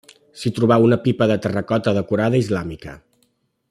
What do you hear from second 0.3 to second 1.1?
S'hi trobà una